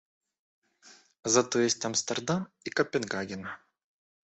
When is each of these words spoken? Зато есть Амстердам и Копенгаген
Зато 1.23 1.59
есть 1.59 1.85
Амстердам 1.85 2.47
и 2.63 2.71
Копенгаген 2.71 3.47